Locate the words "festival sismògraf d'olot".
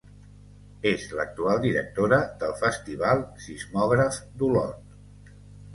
2.63-5.35